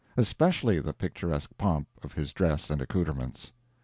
Especially 0.17 0.79
the 0.79 0.95
picturesque 0.95 1.51
pomp 1.59 1.87
of 2.01 2.13
his 2.13 2.33
dress 2.33 2.71
and 2.71 2.81
accoutrements. 2.81 3.51